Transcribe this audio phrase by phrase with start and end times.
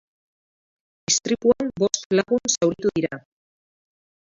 [1.11, 3.23] Istripuan bost lagun zauritu dira.